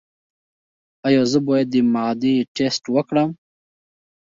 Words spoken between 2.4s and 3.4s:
ټسټ وکړم؟